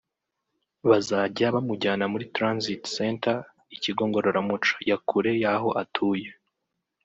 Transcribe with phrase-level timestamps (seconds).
[0.89, 3.37] bazajya bamujyana muri transit center
[3.75, 6.29] (ikigo ngororamuco) ya kure y’aho atuye